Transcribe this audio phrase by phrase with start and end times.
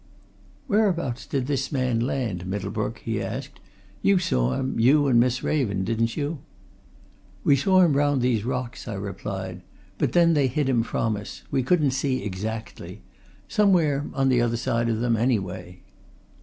[0.65, 3.59] "Whereabouts did this man land, Middlebrook?" he asked.
[4.01, 6.39] "You saw him, you and Miss Raven, didn't you?"
[7.43, 9.61] "We saw him round these rocks," I replied.
[9.99, 13.03] "But then they hid him from us we couldn't see exactly.
[13.47, 15.81] Somewhere on the other side of them, anyway."